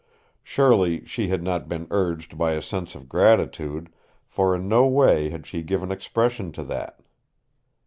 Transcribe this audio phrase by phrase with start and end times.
[0.41, 3.93] Surely she had not been urged by a sense of gratitude,
[4.27, 7.01] for in no way had she given expression to that.